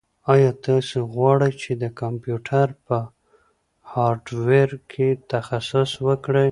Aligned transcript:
ایا 0.33 0.51
تاسو 0.65 0.97
غواړئ 1.13 1.51
چې 1.61 1.71
د 1.81 1.83
کمپیوټر 2.01 2.67
په 2.87 2.97
هارډویر 3.91 4.69
کې 4.91 5.07
تخصص 5.33 5.91
وکړئ؟ 6.07 6.39